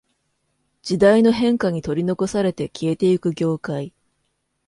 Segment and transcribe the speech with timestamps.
[0.81, 3.93] 時代の変化に取り残されて消えていく業界